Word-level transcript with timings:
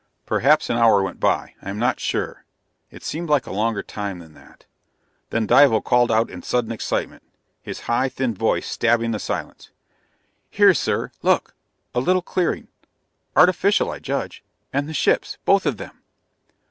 Perhaps 0.25 0.67
an 0.71 0.77
hour 0.77 1.03
went 1.03 1.19
by. 1.19 1.53
I 1.61 1.69
am 1.69 1.77
not 1.77 1.99
sure. 1.99 2.43
It 2.89 3.03
seemed 3.03 3.29
like 3.29 3.45
a 3.45 3.51
longer 3.51 3.83
time 3.83 4.17
than 4.17 4.33
that. 4.33 4.65
Then 5.29 5.45
Dival 5.45 5.79
called 5.83 6.11
out 6.11 6.31
in 6.31 6.41
sudden 6.41 6.71
excitement, 6.71 7.21
his 7.61 7.81
high, 7.81 8.09
thin 8.09 8.33
voice 8.33 8.65
stabbing 8.67 9.11
the 9.11 9.19
silence: 9.19 9.69
"Here, 10.49 10.73
sir! 10.73 11.11
Look! 11.21 11.53
A 11.93 11.99
little 11.99 12.23
clearing 12.23 12.67
artificial, 13.35 13.91
I 13.91 13.99
judge 13.99 14.43
and 14.73 14.89
the 14.89 14.93
ships! 14.95 15.37
Both 15.45 15.67
of 15.67 15.77
them!" 15.77 16.01